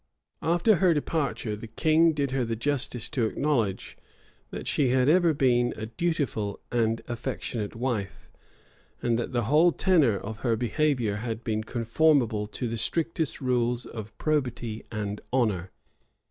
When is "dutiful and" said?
5.85-7.03